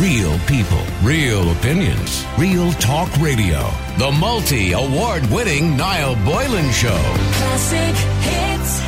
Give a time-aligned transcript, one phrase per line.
[0.00, 3.70] Real people, real opinions, real talk radio.
[3.96, 7.00] The multi award winning Niall Boylan Show.
[7.32, 8.80] Classic hits.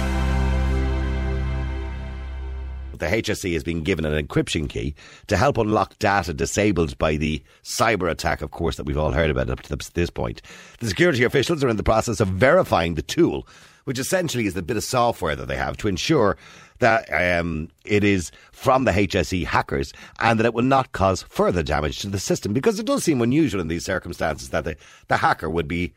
[2.99, 4.95] the HSE has been given an encryption key
[5.29, 9.31] to help unlock data disabled by the cyber attack, of course, that we've all heard
[9.31, 10.43] about up to this point.
[10.81, 13.47] The security officials are in the process of verifying the tool,
[13.85, 16.37] which essentially is the bit of software that they have to ensure
[16.79, 21.63] that um, it is from the HSE hackers and that it will not cause further
[21.63, 22.53] damage to the system.
[22.53, 24.77] Because it does seem unusual in these circumstances that the,
[25.09, 25.93] the hacker would be,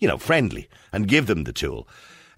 [0.00, 1.88] you know, friendly and give them the tool.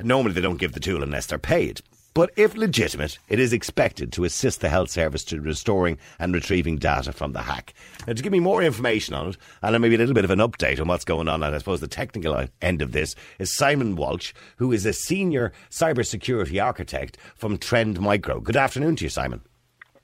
[0.01, 1.81] Normally, they don't give the tool unless they're paid.
[2.15, 6.77] But if legitimate, it is expected to assist the health service to restoring and retrieving
[6.77, 7.73] data from the hack.
[8.07, 10.39] Now, to give me more information on it, and maybe a little bit of an
[10.39, 13.57] update on what's going on, and I suppose the technical uh, end of this, is
[13.57, 18.41] Simon Walsh, who is a senior cybersecurity architect from Trend Micro.
[18.41, 19.41] Good afternoon to you, Simon.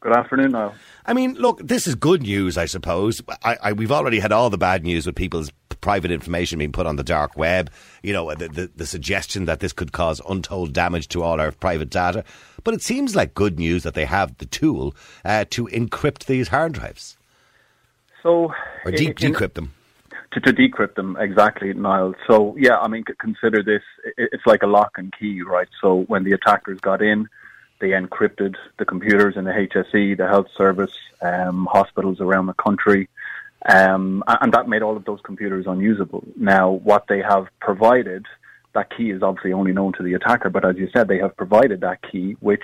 [0.01, 0.75] Good afternoon, Niall.
[1.06, 3.20] I mean, look, this is good news, I suppose.
[3.43, 5.50] I, I, we've already had all the bad news with people's
[5.81, 7.71] private information being put on the dark web.
[8.03, 11.53] You know, the, the, the suggestion that this could cause untold damage to all our
[11.53, 12.25] private data.
[12.65, 16.49] But it seems like good news that they have the tool uh, to encrypt these
[16.49, 17.17] hard drives.
[18.23, 18.53] So,
[18.84, 19.73] or de- in- decrypt them.
[20.33, 22.15] to, to decrypt them exactly, Niall.
[22.27, 23.83] So yeah, I mean, consider this.
[24.17, 25.69] It's like a lock and key, right?
[25.81, 27.29] So when the attackers got in,
[27.81, 33.09] they encrypted the computers in the HSE, the health service, um, hospitals around the country,
[33.67, 36.25] um, and that made all of those computers unusable.
[36.37, 38.27] Now, what they have provided,
[38.75, 41.37] that key is obviously only known to the attacker, but as you said, they have
[41.37, 42.62] provided that key, which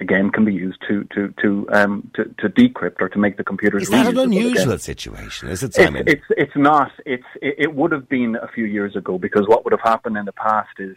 [0.00, 3.44] again can be used to to to um, to, to decrypt or to make the
[3.44, 3.84] computers.
[3.84, 4.38] Is that an reusable again.
[4.38, 5.48] unusual situation?
[5.48, 6.04] Is it, Simon?
[6.06, 6.92] It's, it's it's not.
[7.04, 10.16] It's it, it would have been a few years ago because what would have happened
[10.16, 10.96] in the past is,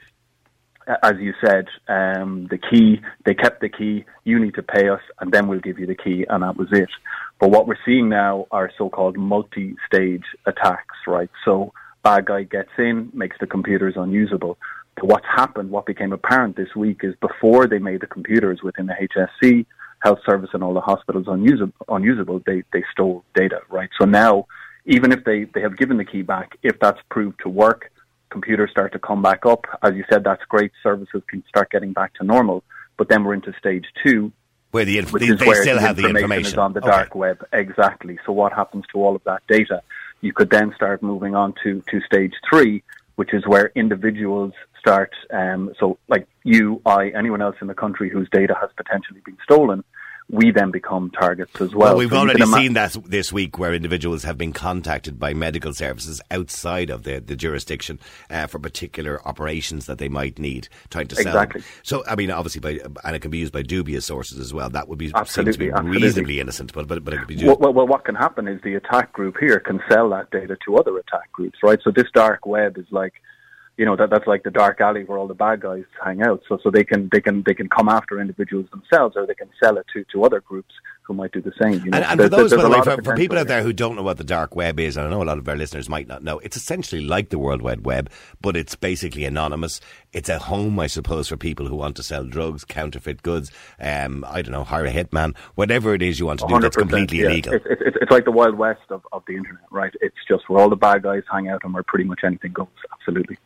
[1.03, 4.05] as you said, um, the key they kept the key.
[4.23, 6.67] You need to pay us, and then we'll give you the key, and that was
[6.71, 6.89] it.
[7.39, 11.29] But what we're seeing now are so-called multi-stage attacks, right?
[11.43, 14.57] So bad guy gets in, makes the computers unusable.
[14.95, 18.87] But what's happened, what became apparent this week, is before they made the computers within
[18.87, 18.95] the
[19.43, 19.65] HSE,
[19.99, 23.89] health service, and all the hospitals unusable, unusable they, they stole data, right?
[23.99, 24.47] So now,
[24.85, 27.91] even if they, they have given the key back, if that's proved to work,
[28.31, 29.65] computers start to come back up.
[29.83, 30.71] As you said, that's great.
[30.81, 32.63] Services can start getting back to normal.
[32.97, 34.31] But then we're into stage two,
[34.71, 36.73] where the inf- which is they where still the have the information information is on
[36.73, 36.89] the Okay.
[36.89, 37.45] dark web.
[37.53, 38.17] Exactly.
[38.25, 39.81] So what happens to all of that data?
[40.21, 42.83] You could then start moving on to, to stage three,
[43.15, 45.11] which is where individuals start.
[45.31, 49.37] Um, so like you, I, anyone else in the country whose data has potentially been
[49.43, 49.83] stolen,
[50.31, 51.89] we then become targets as well.
[51.89, 55.33] Well, we've So already ima- seen that this week where individuals have been contacted by
[55.33, 57.99] medical services outside of the, the jurisdiction
[58.29, 61.25] uh, for particular operations that they might need, trying to sell.
[61.25, 61.33] them.
[61.33, 61.63] Exactly.
[61.83, 64.69] So, I mean, obviously, by, and it can be used by dubious sources as well.
[64.69, 66.01] That would be seem Absolutely, to be absolutely.
[66.01, 67.45] reasonably innocent, but, but, but it could be used.
[67.45, 70.57] Well, well, well, what can happen is the attack group here can sell that data
[70.65, 71.79] to other attack groups, right?
[71.83, 73.15] So this dark web is like,
[73.81, 76.43] you know, that that's like the dark alley where all the bad guys hang out.
[76.47, 79.49] So so they can they can they can come after individuals themselves, or they can
[79.59, 81.83] sell it to to other groups who might do the same.
[81.83, 81.97] You know?
[81.97, 83.95] And, and There- for those, by the way, for, for people out there who don't
[83.95, 86.07] know what the dark web is, and I know a lot of our listeners might
[86.07, 88.09] not know, it's essentially like the World Wide Web,
[88.41, 89.81] but it's basically anonymous.
[90.13, 94.25] It's a home, I suppose, for people who want to sell drugs, counterfeit goods, um,
[94.27, 97.19] I don't know, hire a hitman, whatever it is you want to do that's completely
[97.19, 97.27] yeah.
[97.27, 97.53] illegal.
[97.53, 99.93] It's, it's, it's like the wild west of, of the internet, right?
[100.01, 102.67] It's just where all the bad guys hang out and where pretty much anything goes.
[102.93, 103.37] Absolutely.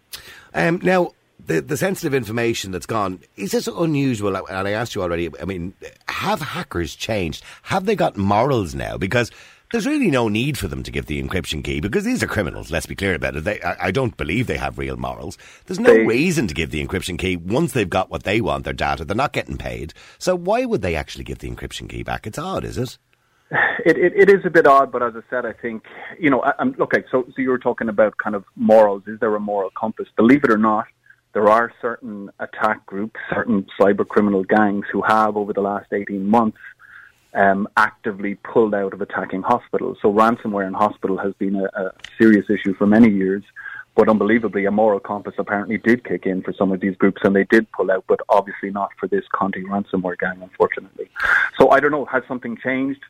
[0.54, 4.36] Um, now, the, the sensitive information that's gone, is this unusual?
[4.36, 5.74] And I asked you already, I mean,
[6.08, 7.44] have hackers changed?
[7.64, 8.98] Have they got morals now?
[8.98, 9.32] Because
[9.72, 12.72] there's really no need for them to give the encryption key because these are criminals,
[12.72, 13.44] let's be clear about it.
[13.44, 15.38] They, I, I don't believe they have real morals.
[15.66, 18.64] There's no They- reason to give the encryption key once they've got what they want,
[18.64, 19.04] their data.
[19.06, 19.94] They're not getting paid.
[20.18, 22.26] So why would they actually give the encryption key back?
[22.28, 22.98] It's odd, is it?
[23.86, 25.84] It, it, it is a bit odd, but as I said, I think
[26.20, 26.42] you know.
[26.42, 27.04] I, I'm okay.
[27.12, 29.04] So, so you were talking about kind of morals.
[29.06, 30.08] Is there a moral compass?
[30.18, 30.86] Believe it or not,
[31.36, 36.26] there are certain attack groups, certain cyber criminal gangs who have, over the last 18
[36.26, 36.58] months,
[37.34, 39.98] um, actively pulled out of attacking hospitals.
[40.02, 43.44] So, ransomware in hospital has been a, a serious issue for many years.
[43.96, 47.36] But unbelievably, a moral compass apparently did kick in for some of these groups, and
[47.36, 51.10] they did pull out, but obviously not for this Conti ransomware gang, unfortunately.
[51.58, 52.06] So I don't know.
[52.06, 53.02] Has something changed?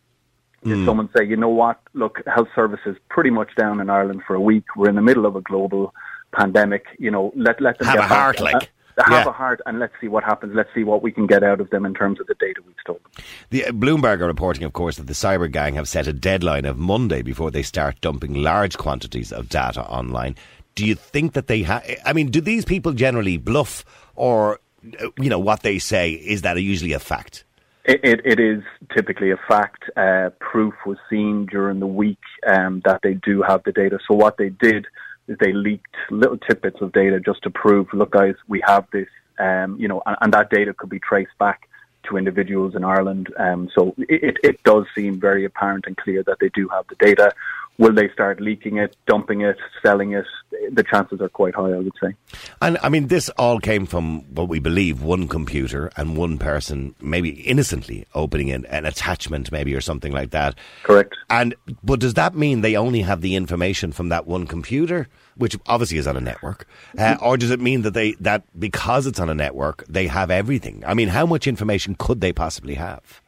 [0.63, 0.85] Did Hmm.
[0.85, 1.79] someone say, you know what?
[1.94, 4.65] Look, health services pretty much down in Ireland for a week.
[4.75, 5.94] We're in the middle of a global
[6.35, 6.83] pandemic.
[6.99, 8.17] You know, let let them Have get a back.
[8.17, 8.55] heart, like.
[8.97, 9.29] Uh, have Yeah.
[9.29, 10.53] a heart, and let's see what happens.
[10.55, 12.75] Let's see what we can get out of them in terms of the data we've
[12.79, 13.01] stolen.
[13.49, 16.63] The uh, Bloomberg are reporting, of course, that the cyber gang have set a deadline
[16.63, 20.35] of Monday before they start dumping large quantities of data online.
[20.75, 21.83] Do you think that they have?
[22.05, 23.83] I mean, do these people generally bluff,
[24.15, 24.59] or
[25.01, 27.43] uh, you know what they say is that usually a fact?
[27.83, 28.63] It, it, it is
[28.95, 29.83] typically a fact.
[29.97, 33.99] Uh, proof was seen during the week um, that they do have the data.
[34.07, 34.85] So what they did
[35.27, 39.07] is they leaked little tidbits of data just to prove, look, guys, we have this.
[39.38, 41.68] Um, you know, and, and, that data could be traced back
[42.04, 43.33] to individuals in Ireland.
[43.38, 46.95] Um, so it, it does seem very apparent and clear that they do have the
[46.95, 47.33] data.
[47.77, 50.25] Will they start leaking it, dumping it, selling it?
[50.72, 52.16] The chances are quite high, I would say.
[52.62, 56.95] And I mean, this all came from what we believe one computer and one person,
[57.01, 60.56] maybe innocently opening an, an attachment, maybe or something like that.
[60.83, 61.16] Correct.
[61.30, 65.57] And but does that mean they only have the information from that one computer, which
[65.66, 66.68] obviously is on a network,
[66.98, 70.31] uh, or does it mean that they that because it's on a network they have
[70.31, 70.83] everything?
[70.88, 73.22] I mean, how much information could they possibly have?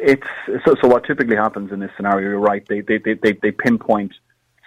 [0.00, 0.74] It's so.
[0.82, 2.30] So what typically happens in this scenario?
[2.30, 2.66] You're right.
[2.68, 4.12] They they they they, they pinpoint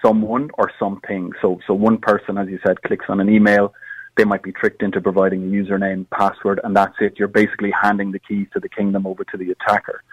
[0.03, 1.31] someone or something.
[1.41, 3.74] So so one person, as you said, clicks on an email.
[4.15, 7.18] They might be tricked into providing a username, password, and that's it.
[7.18, 10.03] You're basically handing the keys to the kingdom over to the attacker.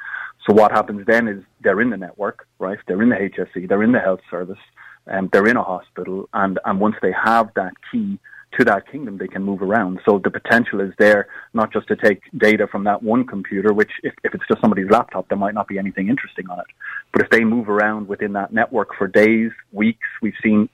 [0.46, 2.78] So what happens then is they're in the network, right?
[2.86, 4.58] They're in the HSE, they're in the health service,
[5.06, 8.18] and they're in a hospital, and and once they have that key,
[8.58, 10.00] to that kingdom they can move around.
[10.04, 13.92] So the potential is there not just to take data from that one computer, which
[14.02, 16.66] if, if it's just somebody's laptop, there might not be anything interesting on it.
[17.12, 20.68] But if they move around within that network for days, weeks, we've seen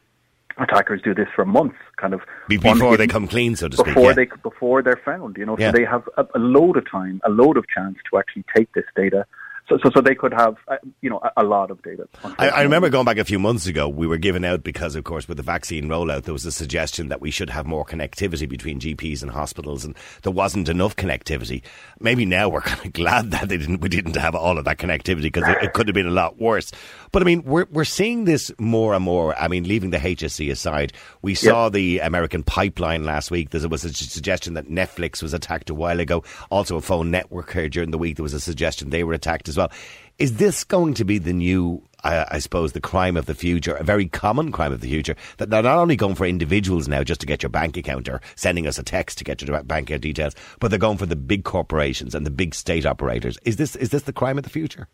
[0.59, 3.87] attackers do this for months, kind of before they come clean, so to speak.
[3.87, 4.13] Before yeah.
[4.15, 5.71] they before they're found, you know, yeah.
[5.71, 8.73] so they have a, a load of time, a load of chance to actually take
[8.73, 9.27] this data
[9.69, 12.09] so, so, so they could have, uh, you know, a, a, lot of data.
[12.39, 15.03] I, I, remember going back a few months ago, we were given out because, of
[15.03, 18.49] course, with the vaccine rollout, there was a suggestion that we should have more connectivity
[18.49, 21.63] between GPs and hospitals, and there wasn't enough connectivity.
[21.99, 24.79] Maybe now we're kind of glad that they didn't, we didn't have all of that
[24.79, 26.71] connectivity because it, it, could have been a lot worse.
[27.11, 29.37] But I mean, we're we're seeing this more and more.
[29.37, 30.93] I mean, leaving the HSE aside,
[31.23, 31.73] we saw yep.
[31.73, 33.51] the American pipeline last week.
[33.51, 36.23] There was a suggestion that Netflix was attacked a while ago.
[36.51, 38.17] Also, a phone network here during the week.
[38.17, 39.71] There was a suggestion they were attacked as well.
[40.19, 43.75] Is this going to be the new, uh, I suppose, the crime of the future,
[43.75, 47.05] a very common crime of the future, that they're not only going for individuals now
[47.05, 49.91] just to get your bank account or sending us a text to get your bank
[49.91, 53.39] account details, but they're going for the big corporations and the big state operators.
[53.45, 54.89] Is this is this the crime of the future?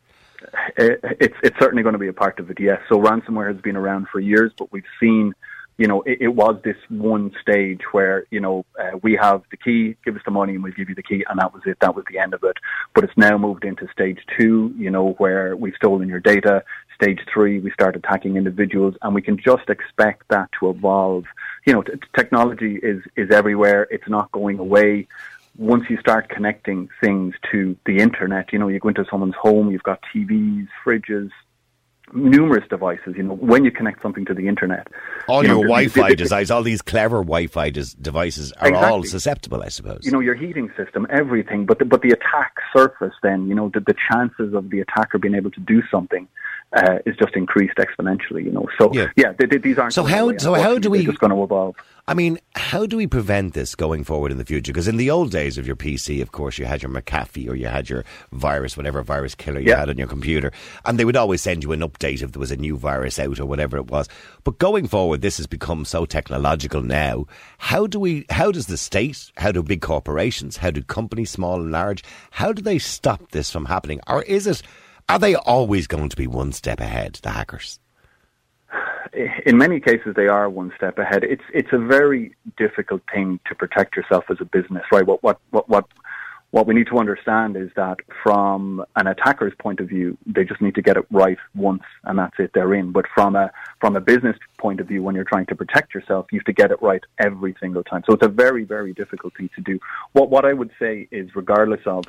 [0.76, 2.58] It's it's certainly going to be a part of it.
[2.58, 2.80] Yes.
[2.88, 5.34] So ransomware has been around for years, but we've seen
[5.78, 9.56] you know, it, it, was this one stage where, you know, uh, we have the
[9.56, 11.78] key, give us the money and we'll give you the key, and that was it.
[11.80, 12.56] That was the end of it.
[12.94, 16.62] But it's now moved into stage two, you know, where we've stolen your data.
[16.94, 21.24] Stage three, we start attacking individuals, and we can just expect that to evolve.
[21.66, 23.88] You know, t- technology is, is everywhere.
[23.90, 25.08] It's not going away
[25.58, 29.70] once you start connecting things to the internet, you know, you go into someone's home,
[29.70, 31.30] you've got TVs, fridges,
[32.12, 33.14] numerous devices.
[33.16, 34.88] You know, when you connect something to the internet,
[35.28, 38.90] all you your know, Wi-Fi devices, all these clever Wi-Fi des- devices are exactly.
[38.90, 40.00] all susceptible, I suppose.
[40.04, 43.70] You know, your heating system, everything, but the, but the attack surface, then you know,
[43.72, 46.28] the, the chances of the attacker being able to do something
[46.72, 48.44] uh, is just increased exponentially.
[48.44, 49.92] You know, so yeah, yeah they, they, these aren't.
[49.92, 51.76] So how so how do we just going to evolve?
[52.08, 54.72] I mean, how do we prevent this going forward in the future?
[54.72, 57.54] Because in the old days of your PC, of course, you had your McAfee or
[57.54, 59.78] you had your virus, whatever virus killer you yeah.
[59.78, 60.50] had on your computer,
[60.84, 63.38] and they would always send you an update if there was a new virus out
[63.38, 64.08] or whatever it was.
[64.42, 67.26] But going forward, this has become so technological now.
[67.58, 68.26] How do we?
[68.30, 69.30] How does the state?
[69.36, 70.56] How do big corporations?
[70.56, 72.02] How do companies, small and large?
[72.32, 74.00] How do they stop this from happening?
[74.08, 74.62] Or is it?
[75.08, 77.20] Are they always going to be one step ahead?
[77.22, 77.78] The hackers
[79.12, 81.24] in many cases they are one step ahead.
[81.24, 85.06] It's it's a very difficult thing to protect yourself as a business, right?
[85.06, 85.84] What what what what
[86.52, 90.60] what we need to understand is that from an attacker's point of view, they just
[90.60, 92.92] need to get it right once and that's it, they're in.
[92.92, 93.50] But from a
[93.80, 96.52] from a business point of view, when you're trying to protect yourself, you have to
[96.52, 98.02] get it right every single time.
[98.06, 99.78] So it's a very, very difficult thing to do.
[100.12, 102.04] What what I would say is regardless of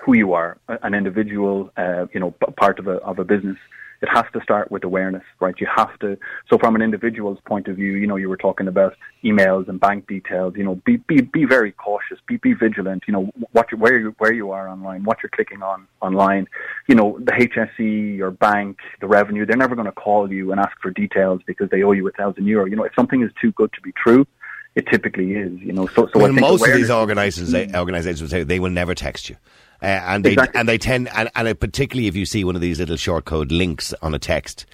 [0.00, 3.58] who you are, an individual, uh, you know, part of a of a business,
[4.02, 5.54] it has to start with awareness, right?
[5.58, 6.18] You have to.
[6.50, 9.80] So from an individual's point of view, you know, you were talking about emails and
[9.80, 10.54] bank details.
[10.56, 12.18] You know, be be be very cautious.
[12.26, 13.04] Be be vigilant.
[13.06, 16.46] You know, what you, where you where you are online, what you're clicking on online.
[16.88, 20.60] You know, the HSE, your bank, the revenue, they're never going to call you and
[20.60, 22.66] ask for details because they owe you a thousand euro.
[22.66, 24.26] You know, if something is too good to be true,
[24.76, 25.60] it typically is.
[25.60, 29.28] You know, so so well, most of these organizations organizations say they will never text
[29.28, 29.36] you.
[29.82, 30.60] Uh, and they exactly.
[30.60, 33.50] and they tend and, and particularly if you see one of these little short code
[33.50, 34.64] links on a text,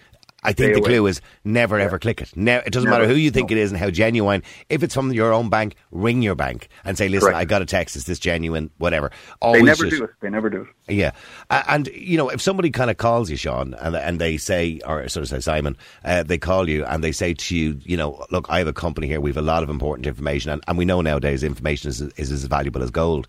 [0.42, 0.88] I think the away.
[0.88, 1.84] clue is never yeah.
[1.84, 2.36] ever click it.
[2.36, 3.02] Ne- it doesn't never.
[3.02, 3.56] matter who you think no.
[3.56, 4.42] it is and how genuine.
[4.68, 7.38] If it's from your own bank, ring your bank and say, "Listen, Correct.
[7.38, 7.94] I got a text.
[7.96, 8.70] Is this genuine?
[8.78, 10.10] Whatever." Always they never just, do it.
[10.20, 10.94] They never do it.
[10.94, 11.12] Yeah,
[11.50, 14.80] uh, and you know, if somebody kind of calls you, Sean, and and they say,
[14.84, 17.96] or sort of say, Simon, uh, they call you and they say to you, you
[17.96, 19.20] know, look, I have a company here.
[19.20, 22.32] We have a lot of important information, and, and we know nowadays information is is
[22.32, 23.28] as valuable as gold.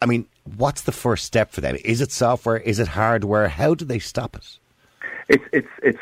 [0.00, 0.26] I mean,
[0.56, 1.76] what's the first step for them?
[1.84, 2.56] Is it software?
[2.56, 3.48] Is it hardware?
[3.48, 4.58] How do they stop it?
[5.28, 5.98] It's it's it's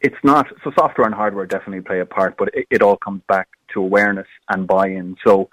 [0.00, 3.22] it's not so software and hardware definitely play a part, but it, it all comes
[3.28, 5.16] back to awareness and buy-in.
[5.24, 5.48] So,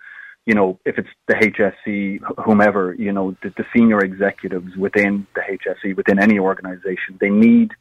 [0.45, 5.41] you know, if it's the HSE, whomever, you know, the, the senior executives within the
[5.41, 7.71] HSE, within any organisation, they need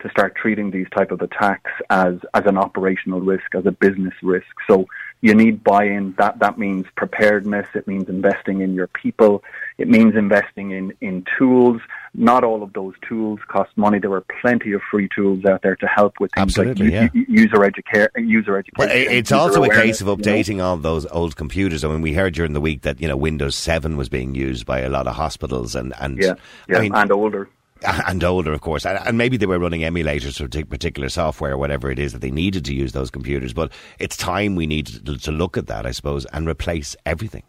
[0.00, 4.14] to start treating these type of attacks as as an operational risk, as a business
[4.22, 4.46] risk.
[4.68, 4.86] So
[5.22, 6.14] you need buy-in.
[6.18, 7.66] That that means preparedness.
[7.74, 9.42] It means investing in your people.
[9.78, 11.80] It means investing in in tools.
[12.16, 13.98] Not all of those tools cost money.
[13.98, 17.22] There are plenty of free tools out there to help with things Absolutely, like yeah.
[17.28, 18.08] user education.
[18.16, 18.88] User education.
[18.88, 20.22] Well, it's also a case of you know.
[20.22, 21.82] updating all those old computers.
[21.82, 24.64] I mean, we heard during the week that you know Windows Seven was being used
[24.64, 26.34] by a lot of hospitals and and Yeah,
[26.68, 27.48] yeah, I mean, and older.
[28.06, 31.90] and older, of course, and, maybe they were running emulators for particular software or whatever
[31.90, 33.52] it is that they needed to use those computers.
[33.52, 37.42] But it's time we need to look at that, I suppose, and replace everything.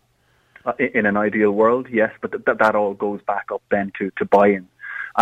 [0.66, 3.92] Uh, in an ideal world, yes, but th- th- that all goes back up then
[4.00, 4.68] to, to buy-in.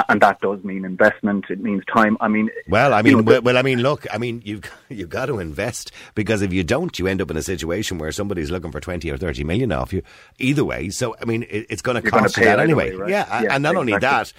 [0.10, 1.46] And that does mean investment.
[1.50, 2.18] It means time.
[2.20, 4.64] I mean, Well, I you mean, know, well, well, I mean, look, I mean, you've
[4.90, 8.12] you've got to invest because if you don't, you end up in a situation where
[8.12, 10.02] somebody's looking for twenty or thirty million off you.
[10.40, 12.90] Either way, so I mean, it, it's going to cost you that anyway.
[12.90, 13.10] away, right?
[13.12, 14.34] Yeah, Yeah, and not only that.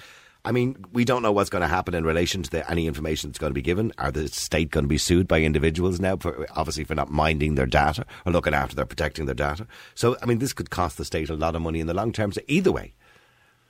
[0.45, 3.29] I mean, we don't know what's going to happen in relation to the, any information
[3.29, 3.91] that's going to be given.
[3.97, 7.55] Are the state going to be sued by individuals now, for, obviously for not minding
[7.55, 9.67] their data or looking after their protecting their data?
[9.95, 12.11] So, I mean, this could cost the state a lot of money in the long
[12.11, 12.31] term.
[12.31, 12.93] So, either way,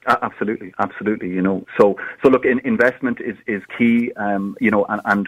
[0.07, 1.29] Absolutely, absolutely.
[1.29, 4.11] You know, so so look, in, investment is is key.
[4.17, 5.27] Um, you know, and and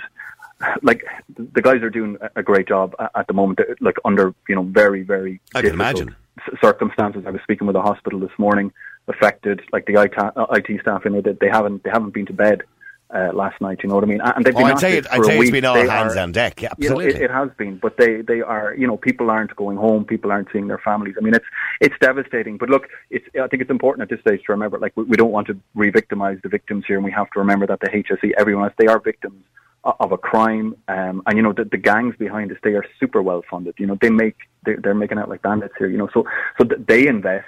[0.84, 1.04] like
[1.36, 3.60] the guys are doing a- a great job at the moment.
[3.82, 6.16] Like under you know very very I can imagine.
[6.62, 7.24] circumstances.
[7.26, 8.72] I was speaking with a hospital this morning,
[9.08, 11.40] affected like the IT, uh, IT staff in it.
[11.40, 12.64] They haven't they haven't been to bed.
[13.10, 14.98] Uh, last night, you know what I mean, and they've oh, been I'd at say
[14.98, 16.62] it, I'd say it's been all They hands are- on deck.
[16.62, 17.22] Yeah, you know, absolutely.
[17.22, 20.30] it, it has been, but they, they are, you know, people aren't going home, people
[20.30, 21.16] aren't seeing their families.
[21.18, 21.46] I mean, it's
[21.80, 22.58] it's devastating.
[22.58, 25.16] But look, it's I think it's important at this stage to remember, like we, we
[25.16, 28.34] don't want to re-victimize the victims here, and we have to remember that the HSE,
[28.38, 29.42] everyone else, they are victims
[29.86, 33.22] of a crime, um, and you know the, the gangs behind this, they are super
[33.22, 33.76] well funded.
[33.78, 34.36] You know, they make
[34.66, 35.88] they're, they're making out like bandits here.
[35.88, 36.26] You know, so
[36.60, 37.46] so they invest.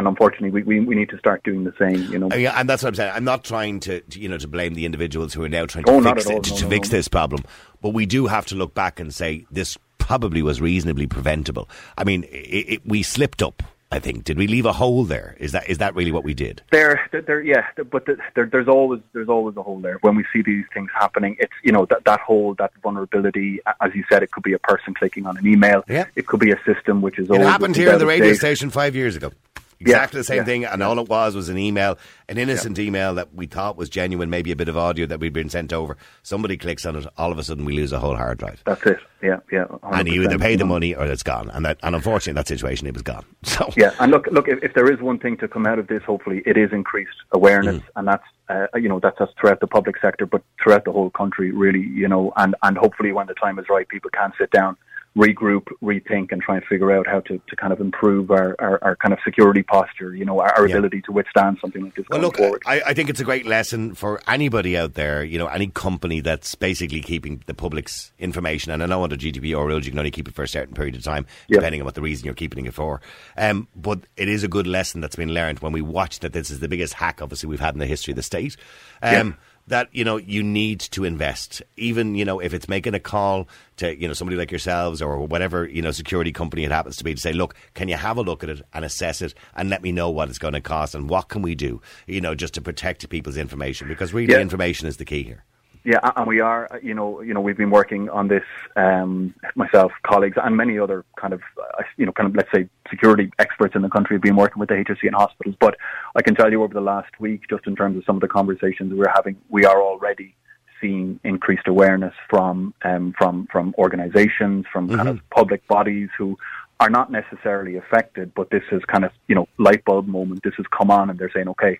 [0.00, 2.10] And unfortunately, we, we, we need to start doing the same.
[2.10, 3.12] You know, Uh, Yeah, and that's what I'm saying.
[3.14, 5.84] I'm not trying to, to, you know, to blame the individuals who are now trying
[5.88, 6.96] Oh, to not fix it, No, to no, fix no.
[6.96, 7.44] this problem,
[7.82, 11.68] but we do have to look back and say this probably was reasonably preventable.
[11.98, 13.62] I mean, it, it, we slipped up.
[13.92, 14.22] I think.
[14.22, 15.36] Did we leave a hole there?
[15.40, 16.62] Is that is that really what we did?
[16.70, 20.24] There, there, yeah, but the, there, there's always there's always a hole there when we
[20.32, 21.34] see these things happening.
[21.40, 23.58] It's you know that that hole, that vulnerability.
[23.80, 25.82] As you said, it could be a person clicking on an email.
[25.88, 26.04] Yeah.
[26.14, 28.94] It could be a system which is It happened here at the radio station five
[28.94, 29.32] years ago.
[29.80, 33.14] Exactly the same yeah, thing, and all it was was an email, an innocent email
[33.14, 35.96] that we thought was genuine, maybe a bit of audio that we'd been sent over.
[36.22, 38.62] Somebody clicks on it, all of a sudden we lose a whole hard drive.
[38.66, 38.98] That's it.
[39.22, 39.64] Yeah, yeah.
[39.82, 41.50] And you either pay the money or it's gone.
[41.50, 43.24] And that, and unfortunately, in that situation, it was gone.
[43.44, 44.48] So Yeah, and look, look.
[44.48, 47.16] If, if there is one thing to come out of this, hopefully, it is increased
[47.32, 47.82] awareness, Mm.
[47.96, 51.10] and that's uh, you know that's us throughout the public sector, but throughout the whole
[51.10, 51.80] country, really.
[51.80, 54.76] You know, and and hopefully, when the time is right, people can sit down,
[55.16, 58.78] regroup, rethink, and try and figure out how to, to kind of improve our, our,
[58.82, 60.14] our kind of security posture.
[60.14, 60.76] You know, our, our Yeah.
[60.76, 62.62] ability to withstand something like this Well, going look, forward.
[62.64, 66.20] I, I think it's a great lesson for anybody out there, you know, any company
[66.20, 68.70] that's basically keeping the public's information.
[68.70, 70.94] And I know under GDPR rules, you can only keep it for a certain period
[70.94, 71.56] of time, Yeah.
[71.56, 73.00] depending on what the reason you're keeping it for.
[73.36, 76.50] Um, but it is a good lesson that's been learned when we watch that this
[76.52, 78.56] is the biggest hack, obviously, we've had in the history of the state.
[79.02, 79.32] Um, Yeah.
[79.70, 83.48] That you know you need to invest, even you know if it's making a call
[83.76, 87.04] to you know somebody like yourselves or whatever you know security company it happens to
[87.04, 89.70] be to say, look, can you have a look at it and assess it and
[89.70, 92.34] let me know what it's going to cost and what can we do, you know,
[92.34, 94.40] just to protect people's information because really Yeah.
[94.40, 95.44] information is the key here.
[95.82, 98.44] Yeah, and we are, uh, you know, you know, we've been working on this,
[98.76, 102.68] um, myself, colleagues, and many other kind of, uh, you know, kind of, let's say,
[102.90, 105.56] security experts in the country have been working with the HSE and hospitals.
[105.58, 105.76] But
[106.14, 108.28] I can tell you over the last week, just in terms of some of the
[108.28, 110.34] conversations we're having, we are already
[110.82, 116.38] seeing increased awareness from um, from from organisations, from kind of public bodies who
[116.78, 120.42] are not necessarily affected, but this is kind of, you know, light bulb moment.
[120.42, 121.78] This has come on, and they're saying, okay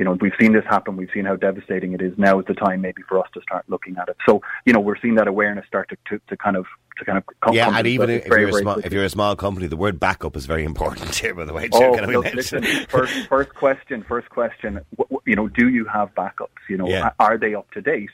[0.00, 0.96] you know, we've seen this happen.
[0.96, 2.14] We've seen how devastating it is.
[2.16, 4.16] Now is the time maybe for us to start looking at it.
[4.26, 6.64] So, you know, we're seeing that awareness start to, to, to kind of
[6.96, 7.52] to kind of come.
[7.52, 9.76] yeah, and even if very, you're a very small, if you're a small company, the
[9.76, 11.34] word backup is very important here.
[11.34, 14.80] By the way, Oh, can look, listen, first, first question, first question,
[15.26, 16.62] you know, do you have backups?
[16.70, 17.10] You know, Yeah.
[17.20, 18.10] are they up to date?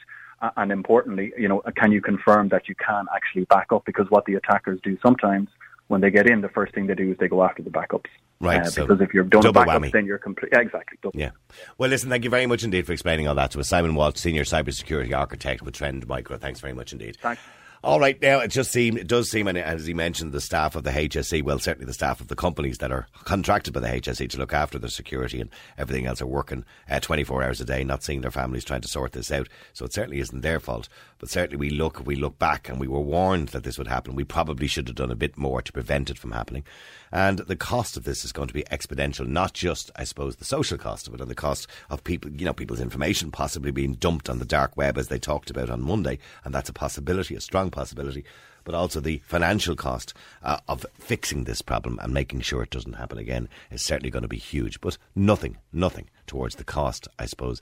[0.57, 3.85] And importantly, you know, can you confirm that you can actually back up?
[3.87, 5.51] Because what the attackers do sometimes
[5.87, 8.11] when they get in, the first thing they do is they go after the backups.
[8.39, 9.93] Right, Uh, so because if you're done double backups, whammy.
[9.93, 10.51] then you're complete.
[10.53, 10.99] Yeah, exactly.
[11.03, 11.19] Double.
[11.19, 11.31] Yeah.
[11.79, 13.69] Well, listen, thank you very much indeed for explaining all that to us.
[13.69, 16.37] Simon Walsh, Senior Cybersecurity Architect with Trend Micro.
[16.37, 17.17] Thanks very much indeed.
[17.23, 17.41] Thanks.
[17.87, 20.75] All right, now it just seemed it does seem, and as he mentioned, the staff
[20.75, 23.87] of the HSE, well, certainly the staff of the companies that are contracted by the
[23.87, 27.65] HSE to look after their security and everything else are working uh, 24 hours a
[27.65, 29.49] day, not seeing their families trying to sort this out.
[29.73, 30.89] So it certainly isn't their fault.
[31.21, 34.17] But certainly we look, we look back, and we were warned that this would happen.
[34.17, 36.65] We probably should have done a bit more to prevent it from happening.
[37.13, 40.45] And the cost of this is going to be exponential, not just, I suppose, the
[40.45, 43.95] social cost of it and the cost of people, you know, people's information possibly being
[43.95, 46.19] dumped on the dark web as they talked about on Monday.
[46.45, 48.25] And that's a possibility, a strong possibility.
[48.65, 52.95] But also the financial cost uh, of fixing this problem and making sure it doesn't
[52.95, 54.81] happen again is certainly going to be huge.
[54.81, 57.61] But nothing, nothing towards the cost, I suppose,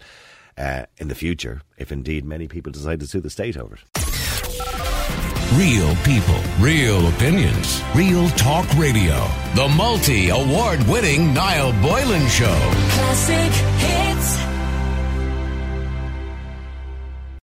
[0.56, 3.84] uh, in the future, if indeed many people decide to sue the state over it.
[5.52, 9.28] Real people, real opinions, real talk radio.
[9.54, 12.58] The multi award winning Niall Boylan Show.
[12.96, 14.03] Classic hit